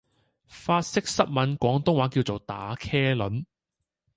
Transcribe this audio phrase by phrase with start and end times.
[0.47, 3.45] 法式濕吻廣東話叫做「打茄輪」